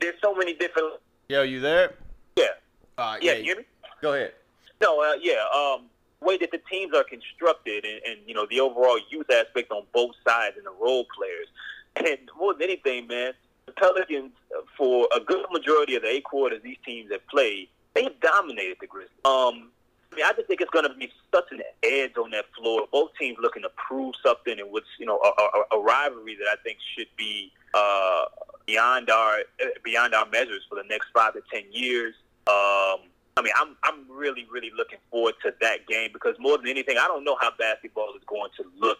[0.00, 0.94] there's so many different.
[1.28, 1.94] Yo, you there?
[2.36, 2.44] Yeah.
[2.96, 3.34] Uh, yeah.
[3.34, 3.54] yeah.
[4.00, 4.32] Go ahead.
[4.80, 5.44] No, uh, yeah.
[5.54, 5.86] Um,
[6.20, 9.82] way that the teams are constructed, and, and you know the overall youth aspect on
[9.92, 11.48] both sides, and the role players,
[11.96, 13.32] and more than anything, man,
[13.66, 14.32] the Pelicans
[14.76, 18.86] for a good majority of the eight quarters these teams have played, they dominated the
[18.86, 19.10] Grizzlies.
[19.24, 19.70] Um,
[20.12, 22.86] I mean, I just think it's going to be such an edge on that floor.
[22.92, 26.46] Both teams looking to prove something, and what's you know a, a, a rivalry that
[26.50, 28.24] I think should be uh,
[28.66, 29.38] beyond our
[29.84, 32.14] beyond our measures for the next five to ten years.
[32.46, 36.68] Um, I mean, I'm I'm really really looking forward to that game because more than
[36.68, 38.98] anything, I don't know how basketball is going to look.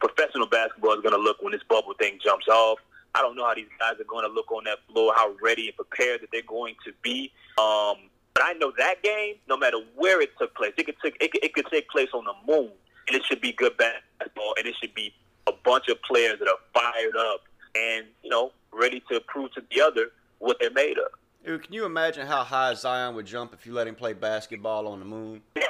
[0.00, 2.78] Professional basketball is going to look when this bubble thing jumps off.
[3.14, 5.68] I don't know how these guys are going to look on that floor, how ready
[5.68, 7.32] and prepared that they're going to be.
[7.56, 7.96] Um,
[8.38, 11.32] but I know that game, no matter where it took place, it could take it
[11.32, 12.70] could, it could take place on the moon,
[13.08, 15.12] and it should be good basketball, and it should be
[15.48, 17.40] a bunch of players that are fired up
[17.74, 21.10] and you know ready to prove to the other what they're made of.
[21.44, 24.86] Dude, can you imagine how high Zion would jump if you let him play basketball
[24.86, 25.42] on the moon?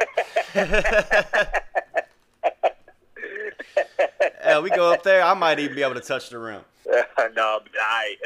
[4.42, 6.60] Hell, we go up there, I might even be able to touch the rim.
[7.34, 8.16] no, I.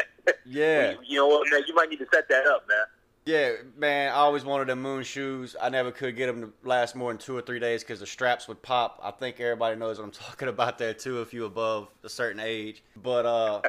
[0.45, 0.95] Yeah.
[1.05, 1.63] You know what, man?
[1.69, 2.87] You might need to set that up, man.
[3.25, 5.55] Yeah, man, I always wanted the moon shoes.
[5.61, 8.07] I never could get them to last more than two or three days because the
[8.07, 9.01] straps would pop.
[9.03, 12.41] I think everybody knows what I'm talking about there too, if you above a certain
[12.41, 12.83] age.
[13.01, 13.63] But uh,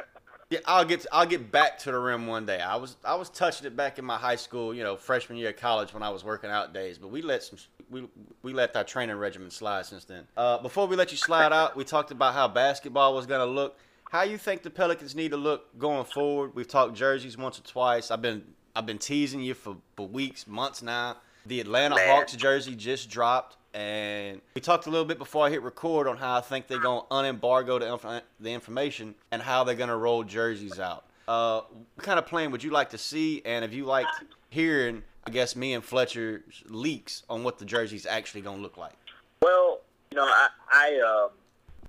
[0.50, 2.60] yeah, I'll get I'll get back to the rim one day.
[2.60, 5.50] I was I was touching it back in my high school, you know, freshman year
[5.50, 6.98] of college when I was working out days.
[6.98, 7.58] But we let some
[7.90, 8.08] we
[8.42, 10.26] we let that training regimen slide since then.
[10.36, 13.78] Uh, before we let you slide out, we talked about how basketball was gonna look.
[14.10, 16.54] How you think the Pelicans need to look going forward?
[16.54, 18.10] We've talked jerseys once or twice.
[18.10, 18.44] I've been
[18.76, 21.16] I've been teasing you for, for weeks, months now.
[21.46, 22.08] The Atlanta Man.
[22.08, 26.16] Hawks jersey just dropped, and we talked a little bit before I hit record on
[26.16, 29.90] how I think they're going to unembargo the, inf- the information and how they're going
[29.90, 31.04] to roll jerseys out.
[31.28, 31.60] Uh,
[31.94, 33.42] what kind of plan would you like to see?
[33.44, 34.10] And if you liked
[34.50, 38.76] hearing, I guess, me and Fletcher's leaks on what the jersey's actually going to look
[38.76, 38.94] like?
[39.42, 41.30] Well, you know, I I, um,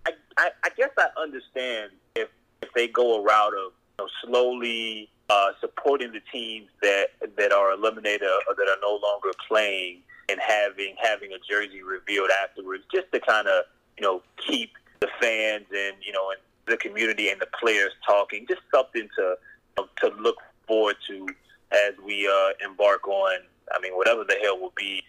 [0.05, 2.29] I I I guess I understand if
[2.61, 7.07] if they go a route of you know, slowly uh, supporting the teams that
[7.37, 12.29] that are eliminated or that are no longer playing and having having a jersey revealed
[12.43, 13.65] afterwards, just to kind of
[13.97, 18.45] you know keep the fans and you know and the community and the players talking,
[18.47, 19.35] just something to
[19.77, 21.27] to look forward to
[21.71, 23.39] as we uh, embark on.
[23.73, 25.03] I mean, whatever the hell will be,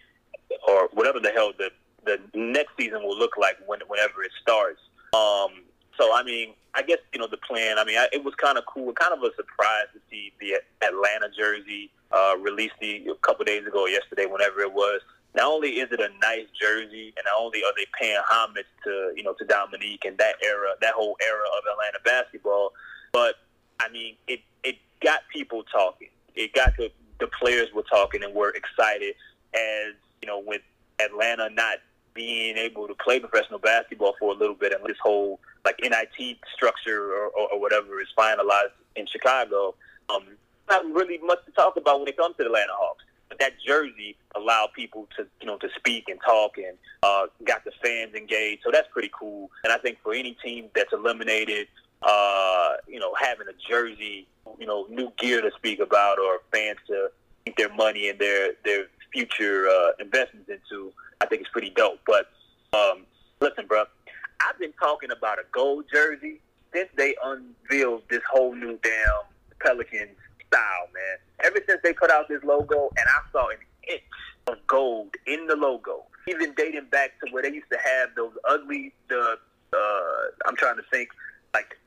[0.67, 1.69] or whatever the hell the
[2.05, 4.79] the next season will look like when whenever it starts.
[5.13, 5.63] Um,
[5.97, 7.79] so I mean, I guess you know the plan.
[7.79, 10.55] I mean, I, it was kind of cool, kind of a surprise to see the
[10.85, 15.01] Atlanta jersey uh, released the, a couple days ago, yesterday, whenever it was.
[15.35, 19.11] Not only is it a nice jersey, and not only are they paying homage to
[19.15, 22.73] you know to Dominique and that era, that whole era of Atlanta basketball,
[23.11, 23.35] but
[23.79, 26.09] I mean, it it got people talking.
[26.35, 29.15] It got the the players were talking and were excited
[29.53, 30.61] as you know with
[30.99, 31.77] Atlanta not
[32.13, 36.37] being able to play professional basketball for a little bit and this whole like NIT
[36.55, 39.75] structure or, or, or whatever is finalized in Chicago.
[40.09, 40.23] Um,
[40.69, 43.03] not really much to talk about when it comes to the Atlanta Hawks.
[43.27, 47.65] But that jersey allowed people to you know to speak and talk and uh, got
[47.65, 48.61] the fans engaged.
[48.63, 49.51] So that's pretty cool.
[49.65, 51.67] And I think for any team that's eliminated,
[52.01, 54.27] uh, you know, having a jersey,
[54.57, 57.09] you know, new gear to speak about or fans to
[57.43, 61.99] keep their money and their their future uh, investments into, I think it's pretty dope.
[62.07, 62.29] But
[62.73, 63.05] um,
[63.41, 63.83] listen, bro,
[64.39, 66.39] I've been talking about a gold jersey
[66.73, 69.23] since they unveiled this whole new damn
[69.59, 71.17] Pelicans style, man.
[71.43, 73.57] Ever since they put out this logo, and I saw an
[73.89, 74.01] inch
[74.47, 78.33] of gold in the logo, even dating back to where they used to have those
[78.47, 79.37] ugly, the
[79.73, 81.09] uh, I'm trying to think,
[81.53, 81.77] like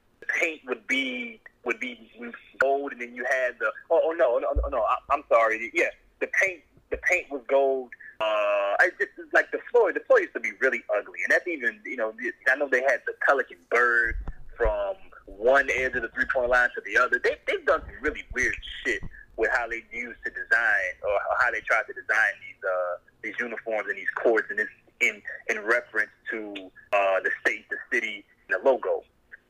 [0.41, 2.11] paint would be would be
[2.59, 5.71] gold, and then you had the oh, oh no, no, no, no, I, I'm sorry,
[5.75, 5.89] yeah,
[6.21, 6.61] the paint
[6.91, 7.91] the paint was gold.
[8.21, 9.93] Uh, I just like the floor.
[9.93, 12.13] The floor used to be really ugly, and that's even you know.
[12.49, 14.15] I know they had the Pelican bird
[14.57, 17.19] from one edge of the three point line to the other.
[17.23, 19.01] They they've done some really weird shit
[19.37, 23.35] with how they used to design or how they tried to design these uh, these
[23.41, 24.69] uniforms and these courts, and this
[25.01, 26.53] in in reference to
[26.93, 29.03] uh, the state, the city, and the logo.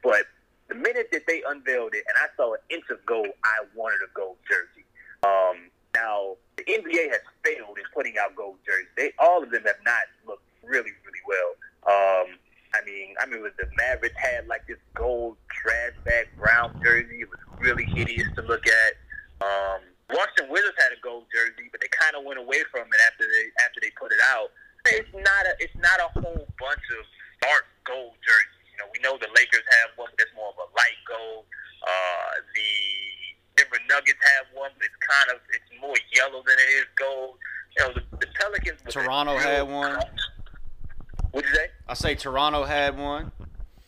[0.03, 0.26] But
[0.68, 3.98] the minute that they unveiled it, and I saw an inch of gold, I wanted
[4.07, 4.87] a gold jersey.
[5.24, 8.92] Um, now the NBA has failed in putting out gold jerseys.
[8.96, 11.50] They all of them have not looked really, really well.
[11.88, 12.36] Um,
[12.74, 17.24] I mean, I mean, was the Mavericks had like this gold trash bag brown jersey.
[17.24, 18.92] It was really hideous to look at.
[19.40, 19.80] Um,
[20.12, 23.24] Washington Wizards had a gold jersey, but they kind of went away from it after
[23.24, 24.52] they after they put it out.
[24.86, 27.02] It's not a it's not a whole bunch of
[27.40, 28.68] dark gold jerseys.
[28.74, 31.44] You know, we know the Lakers have one that's more of a light gold.
[31.80, 32.70] Uh, the
[33.60, 37.36] Denver Nuggets have one, but it's kind of it's more yellow than it is gold.
[37.76, 38.94] You know, the, the Pelicans Pelicans.
[38.94, 40.00] Toronto had one.
[41.30, 41.66] What'd you say?
[41.88, 43.33] I say Toronto had one.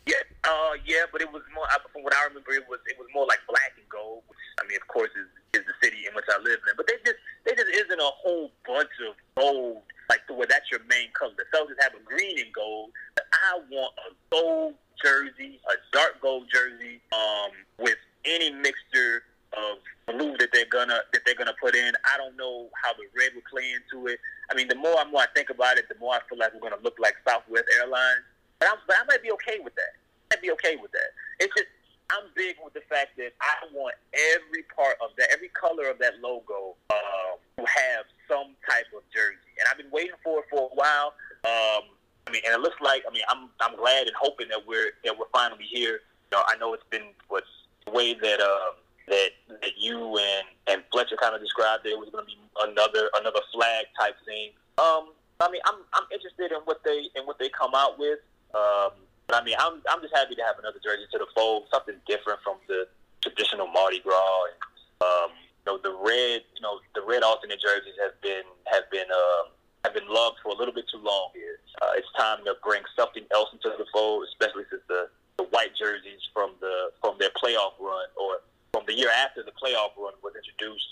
[0.05, 1.65] Yeah, uh, yeah, but it was more.
[1.93, 4.23] From what I remember, it was it was more like black and gold.
[4.27, 6.73] Which I mean, of course, is, is the city in which I live in.
[6.75, 10.69] But they just they just isn't a whole bunch of gold like to where that's
[10.71, 11.31] your main color.
[11.37, 12.91] The Celtics have a green and gold.
[13.15, 19.77] But I want a gold jersey, a dark gold jersey, um, with any mixture of
[20.07, 21.93] blue that they're gonna that they're gonna put in.
[22.03, 24.19] I don't know how the red would play into it.
[24.51, 26.53] I mean, the more and more I think about it, the more I feel like
[26.53, 28.25] we're gonna look like Southwest Airlines.
[28.59, 29.93] But, I'm, but I might be okay with that.
[30.31, 31.11] I might be okay with that.
[31.39, 31.69] It's just
[32.11, 33.95] I'm big with the fact that I want
[34.35, 39.01] every part of that, every color of that logo uh, to have some type of
[39.13, 41.13] jersey, and I've been waiting for it for a while.
[41.45, 41.93] Um,
[42.27, 44.91] I mean, and it looks like I mean I'm I'm glad and hoping that we're
[45.03, 46.01] that we're finally here.
[46.31, 47.47] You know, I know it's been what's
[47.85, 48.73] the way that uh,
[49.07, 49.29] that
[49.61, 53.41] that you and and Fletcher kind of described it, was going to be another another
[53.53, 54.51] flag type thing.
[54.77, 58.19] Um, I mean, I'm I'm interested in what they in what they come out with.
[58.55, 58.91] Um,
[59.27, 61.95] but I mean, I'm I'm just happy to have another jersey to the fold, something
[62.07, 62.87] different from the
[63.21, 64.51] traditional Mardi Gras.
[64.51, 64.59] And,
[65.01, 69.07] um, you know, the red, you know, the red alternate jerseys have been have been
[69.11, 69.51] um,
[69.83, 71.59] have been loved for a little bit too long here.
[71.81, 75.75] Uh, it's time to bring something else into the fold, especially since the, the white
[75.75, 78.39] jerseys from the from their playoff run or
[78.71, 80.87] from the year after the playoff run was introduced.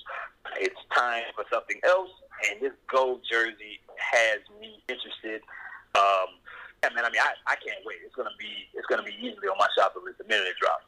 [0.60, 2.12] It's time for something else,
[2.49, 5.41] and this gold jersey has me interested.
[5.95, 6.36] Um,
[6.84, 7.06] yeah, man.
[7.06, 7.97] I mean, I, I can't wait.
[8.06, 10.86] It's gonna be it's gonna be easily on my shopping list the minute it drops.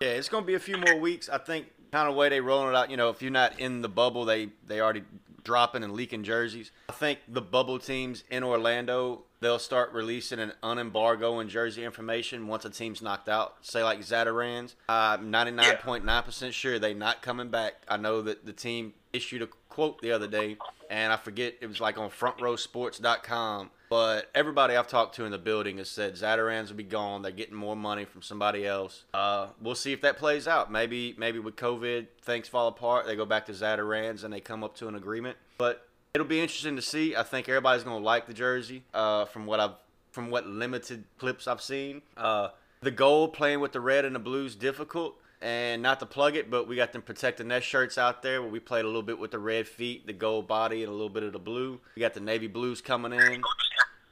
[0.00, 1.28] Yeah, it's gonna be a few more weeks.
[1.28, 2.90] I think kind of way they rolling it out.
[2.90, 5.04] You know, if you're not in the bubble, they they already
[5.46, 6.72] dropping and leaking jerseys.
[6.88, 12.48] I think the bubble teams in Orlando they'll start releasing an unembargo and jersey information
[12.48, 13.54] once a team's knocked out.
[13.60, 14.74] Say like Zatarain's.
[14.88, 17.74] I'm 99.9% sure they're not coming back.
[17.86, 20.56] I know that the team issued a quote the other day,
[20.90, 23.70] and I forget it was like on FrontRowSports.com.
[23.88, 27.22] But everybody I've talked to in the building has said Zatarain's will be gone.
[27.22, 29.04] They're getting more money from somebody else.
[29.14, 30.72] Uh, we'll see if that plays out.
[30.72, 34.64] Maybe maybe with COVID things fall apart, they go back to Zatarain's and they come
[34.64, 35.36] up to an agreement.
[35.56, 35.85] But
[36.16, 37.14] it'll be interesting to see.
[37.14, 38.82] I think everybody's gonna like the jersey.
[38.94, 39.74] Uh, from what I've
[40.10, 42.48] from what limited clips I've seen, uh,
[42.80, 45.14] the gold playing with the red and the blues difficult.
[45.42, 48.50] And not to plug it, but we got them protecting their shirts out there where
[48.50, 51.10] we played a little bit with the red feet, the gold body, and a little
[51.10, 51.78] bit of the blue.
[51.94, 53.42] We got the navy blues coming in.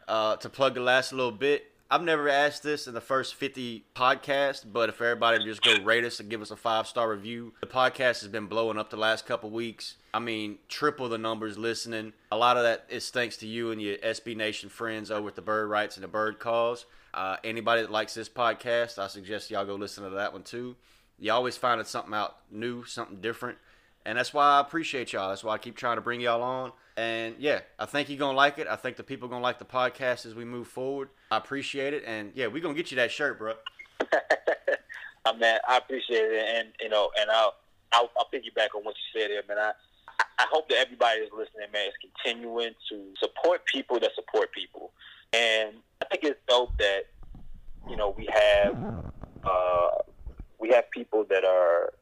[0.07, 3.85] Uh, to plug the last little bit, I've never asked this in the first 50
[3.95, 7.53] podcasts, but if everybody just go rate us and give us a five star review,
[7.61, 9.97] the podcast has been blowing up the last couple weeks.
[10.15, 12.15] I mean, triple the numbers listening.
[12.33, 15.37] A lot of that is thanks to you and your SB Nation friends over at
[15.37, 16.87] the Bird Writes and the Bird Cause.
[17.13, 20.77] Uh, anybody that likes this podcast, I suggest y'all go listen to that one too.
[21.19, 23.59] You always finding something out new, something different.
[24.07, 25.31] And that's why I appreciate y'all.
[25.31, 26.73] That's why I keep trying to bring y'all on.
[26.97, 28.69] And yeah, I think you're gonna like it.
[28.69, 31.09] I think the people gonna like the podcast as we move forward.
[31.31, 33.55] I appreciate it, and yeah, we're gonna get you that shirt, bro.
[35.25, 37.55] I man, I appreciate it, and you know, and I'll
[37.93, 39.59] I'll, I'll piggyback on what you said there, man.
[39.59, 39.73] I
[40.39, 44.93] I hope that everybody is listening, man, is continuing to support people that support people,
[45.33, 47.07] and I think it's dope that
[47.89, 49.03] you know we have
[49.45, 49.89] uh,
[50.61, 51.93] we have people that are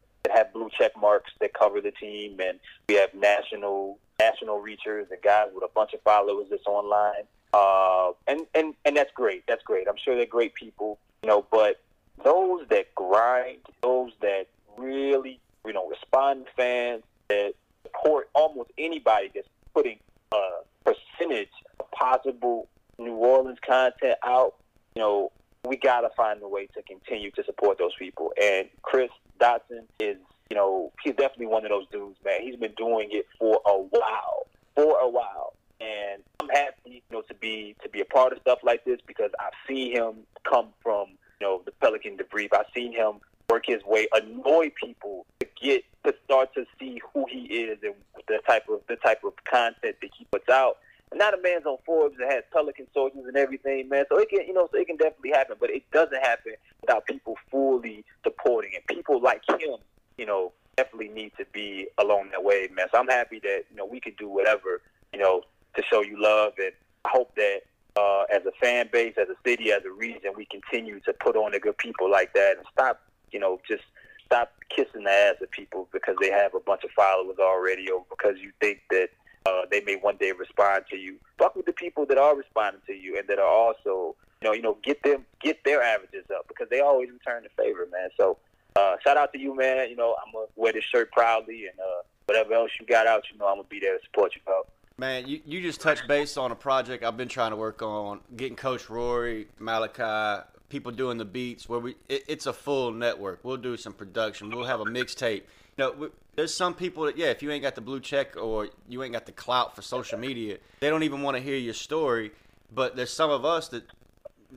[0.42, 5.20] have blue check marks that cover the team, and we have national national reachers and
[5.22, 7.24] guys with a bunch of followers that's online.
[7.52, 9.44] Uh, and, and, and that's great.
[9.46, 9.88] That's great.
[9.88, 11.80] I'm sure they're great people, you know, but
[12.24, 14.46] those that grind, those that
[14.78, 19.98] really, you know, respond to fans, that support almost anybody that's putting
[20.32, 20.38] a
[20.84, 21.50] percentage
[21.80, 24.54] of possible New Orleans content out,
[24.94, 25.32] you know,
[25.66, 28.32] we got to find a way to continue to support those people.
[28.40, 30.16] And Chris Dotson is
[30.52, 32.42] you know, he's definitely one of those dudes, man.
[32.42, 34.46] He's been doing it for a while,
[34.76, 38.40] for a while, and I'm happy, you know, to be to be a part of
[38.40, 41.08] stuff like this because I've seen him come from,
[41.40, 42.48] you know, the Pelican debrief.
[42.52, 47.24] I've seen him work his way, annoy people to get to start to see who
[47.30, 47.94] he is and
[48.28, 50.76] the type of the type of content that he puts out.
[51.14, 54.04] Now the man's on Forbes that has Pelican soldiers and everything, man.
[54.08, 57.06] So it can, you know, so it can definitely happen, but it doesn't happen without
[57.06, 58.86] people fully supporting it.
[58.86, 59.78] People like him
[60.18, 62.86] you know, definitely need to be along that way, man.
[62.92, 64.80] So I'm happy that, you know, we could do whatever,
[65.12, 65.42] you know,
[65.76, 66.52] to show you love.
[66.58, 66.72] And
[67.04, 67.60] I hope that
[67.96, 71.36] uh, as a fan base, as a city, as a region, we continue to put
[71.36, 73.00] on the good people like that and stop,
[73.32, 73.82] you know, just
[74.24, 78.04] stop kissing the ass of people because they have a bunch of followers already or
[78.08, 79.08] because you think that
[79.46, 81.16] uh, they may one day respond to you.
[81.38, 84.52] Fuck with the people that are responding to you and that are also, you know,
[84.52, 88.10] you know, get them, get their averages up because they always return the favor, man.
[88.16, 88.38] So
[88.76, 89.90] uh, shout out to you, man.
[89.90, 93.24] You know, I'm gonna wear this shirt proudly, and uh, whatever else you got out,
[93.30, 94.62] you know, I'm gonna be there to support you, bro.
[94.98, 98.20] Man, you, you just touched base on a project I've been trying to work on,
[98.36, 101.68] getting Coach Rory, Malachi, people doing the beats.
[101.68, 103.40] Where we, it, it's a full network.
[103.42, 104.50] We'll do some production.
[104.50, 105.42] We'll have a mixtape.
[105.76, 108.68] You know, there's some people that yeah, if you ain't got the blue check or
[108.88, 111.74] you ain't got the clout for social media, they don't even want to hear your
[111.74, 112.32] story.
[112.74, 113.84] But there's some of us that,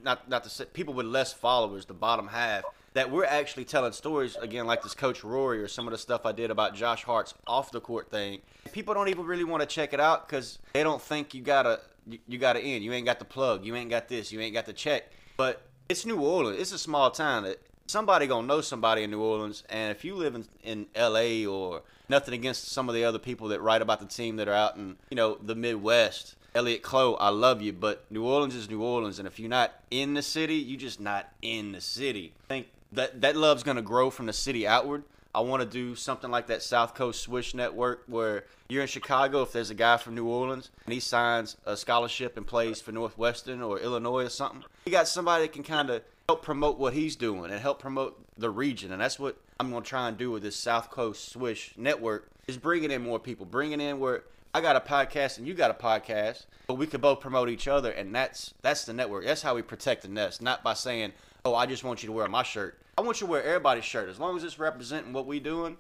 [0.04, 2.64] not not say people with less followers, the bottom half,
[2.94, 6.26] that we're actually telling stories again, like this Coach Rory or some of the stuff
[6.26, 8.42] I did about Josh Hart's off the court thing.
[8.72, 11.82] People don't even really want to check it out because they don't think you gotta
[12.08, 12.86] you, you gotta end.
[12.86, 13.66] You ain't got the plug.
[13.66, 14.32] You ain't got this.
[14.32, 15.12] You ain't got the check.
[15.36, 16.60] But it's New Orleans.
[16.60, 17.54] It's a small town.
[17.88, 21.46] Somebody gonna know somebody in New Orleans, and if you live in, in L.A.
[21.46, 24.54] or nothing against some of the other people that write about the team that are
[24.54, 28.70] out in you know the Midwest, Elliot Klo, I love you, but New Orleans is
[28.72, 32.34] New Orleans, and if you're not in the city, you're just not in the city.
[32.46, 35.04] I think that that love's gonna grow from the city outward.
[35.36, 39.42] I want to do something like that South Coast Swish Network where you're in Chicago.
[39.42, 42.94] If there's a guy from New Orleans and he signs a scholarship and plays for
[42.94, 46.94] Northwestern or Illinois or something, you got somebody that can kind of help promote what
[46.94, 48.92] he's doing and help promote the region.
[48.92, 52.30] And that's what I'm going to try and do with this South Coast Swish Network
[52.48, 54.24] is bringing in more people, bringing in where
[54.54, 57.68] I got a podcast and you got a podcast, but we could both promote each
[57.68, 59.26] other, and that's that's the network.
[59.26, 61.12] That's how we protect the nest, not by saying,
[61.44, 63.84] "Oh, I just want you to wear my shirt." I want you to wear everybody's
[63.84, 64.08] shirt.
[64.08, 65.76] As long as it's representing what we doing,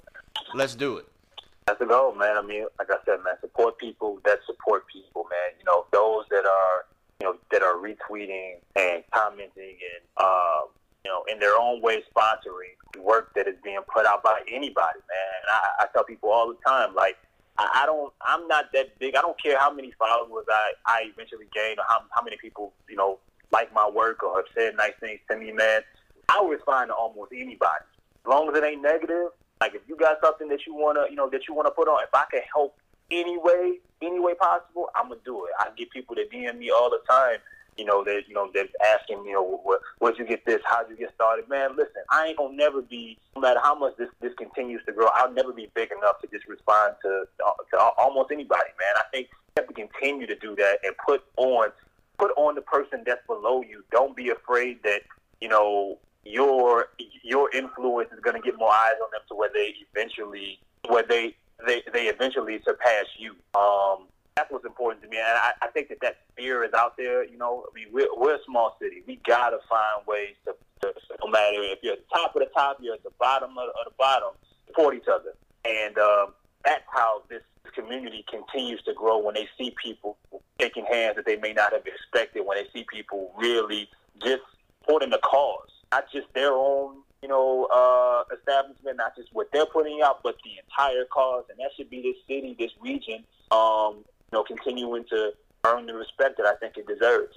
[0.53, 1.07] let's do it.
[1.65, 2.37] That's the goal, man.
[2.37, 5.57] I mean, like I said, man, support people that support people, man.
[5.57, 6.85] You know, those that are,
[7.19, 10.61] you know, that are retweeting and commenting and, uh,
[11.03, 14.99] you know, in their own way sponsoring work that is being put out by anybody,
[15.07, 15.31] man.
[15.41, 17.17] And I, I tell people all the time, like,
[17.57, 19.15] I, I don't, I'm not that big.
[19.15, 22.73] I don't care how many followers I, I eventually gain or how, how many people,
[22.89, 23.19] you know,
[23.51, 25.81] like my work or have said nice things to me, man.
[26.27, 27.85] I respond to almost anybody.
[28.25, 29.29] As long as it ain't negative,
[29.61, 32.03] like if you got something that you wanna, you know, that you wanna put on,
[32.03, 32.75] if I can help
[33.11, 35.51] any way, any way possible, I'm gonna do it.
[35.59, 37.37] I get people that DM me all the time,
[37.77, 40.61] you know, that you know, they're asking, you know, what, where'd you get this?
[40.65, 41.47] How'd you get started?
[41.49, 44.91] Man, listen, I ain't gonna never be, no matter how much this this continues to
[44.91, 48.95] grow, I'll never be big enough to just respond to to almost anybody, man.
[48.97, 51.69] I think you have to continue to do that and put on
[52.17, 53.83] put on the person that's below you.
[53.91, 55.01] Don't be afraid that
[55.41, 56.89] you know your
[57.23, 61.03] your influence is going to get more eyes on them to where they eventually where
[61.03, 61.35] they
[61.65, 63.31] they, they eventually surpass you.
[63.59, 66.97] Um, that's what's important to me, and I, I think that that fear is out
[66.97, 67.23] there.
[67.23, 69.01] You know, I mean, we're, we're a small city.
[69.07, 70.93] We gotta find ways to, to,
[71.23, 73.69] no matter if you're at the top of the top, you're at the bottom of,
[73.69, 74.29] of the bottom,
[74.67, 75.33] support each other,
[75.63, 76.33] and um,
[76.65, 77.41] that's how this
[77.73, 80.17] community continues to grow when they see people
[80.59, 82.45] taking hands that they may not have expected.
[82.45, 83.87] When they see people really
[84.21, 84.43] just
[84.81, 89.65] supporting the cause not just their own, you know, uh, establishment, not just what they're
[89.65, 91.45] putting out, but the entire cause.
[91.49, 95.31] And that should be this city, this region, um, you know, continuing to
[95.65, 97.35] earn the respect that I think it deserves.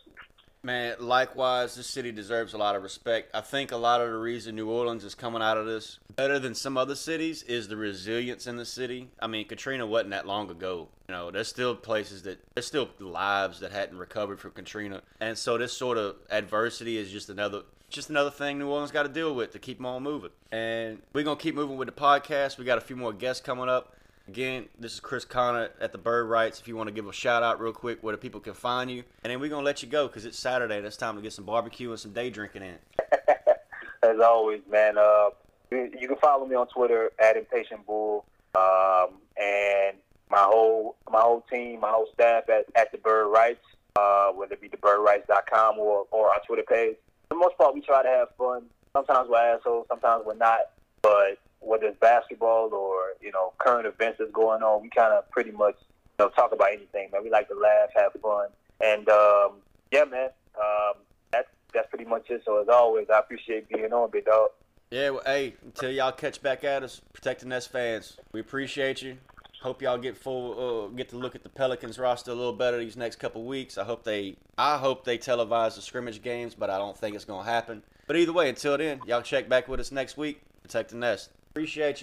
[0.68, 3.34] Man, likewise, this city deserves a lot of respect.
[3.34, 6.38] I think a lot of the reason New Orleans is coming out of this better
[6.38, 9.08] than some other cities is the resilience in the city.
[9.18, 10.88] I mean, Katrina wasn't that long ago.
[11.08, 15.38] You know, there's still places that there's still lives that hadn't recovered from Katrina, and
[15.38, 19.08] so this sort of adversity is just another just another thing New Orleans got to
[19.08, 20.32] deal with to keep them all moving.
[20.52, 22.58] And we're gonna keep moving with the podcast.
[22.58, 23.94] We got a few more guests coming up.
[24.28, 26.60] Again, this is Chris Connor at the Bird Writes.
[26.60, 28.90] If you want to give a shout out real quick where the people can find
[28.90, 31.22] you, and then we're gonna let you go because it's Saturday and it's time to
[31.22, 32.74] get some barbecue and some day drinking in.
[34.02, 34.98] As always, man.
[34.98, 35.30] Uh,
[35.70, 39.96] you, can follow me on Twitter at Impatient Bull, um, and
[40.30, 43.64] my whole my whole team, my whole staff at, at the Bird Writes,
[43.96, 46.96] uh, whether it be thebirdwrites.com or or our Twitter page.
[47.28, 48.64] For the most part, we try to have fun.
[48.92, 50.60] Sometimes we're assholes, sometimes we're not,
[51.00, 55.28] but whether it's basketball or you know current events that's going on, we kind of
[55.30, 57.22] pretty much you know talk about anything, man.
[57.22, 58.48] We like to laugh, have fun,
[58.80, 59.52] and um,
[59.90, 60.30] yeah, man.
[60.56, 60.94] Um,
[61.30, 62.42] that's that's pretty much it.
[62.44, 64.50] So as always, I appreciate being on, big dog.
[64.90, 69.18] Yeah, well, hey, until y'all catch back at us, protecting us fans, we appreciate you.
[69.60, 72.78] Hope y'all get full, uh, get to look at the Pelicans roster a little better
[72.78, 73.76] these next couple weeks.
[73.76, 77.24] I hope they, I hope they televise the scrimmage games, but I don't think it's
[77.26, 77.82] gonna happen.
[78.06, 80.40] But either way, until then, y'all check back with us next week.
[80.62, 81.30] Protect the nest.
[81.58, 81.94] Appreciate you.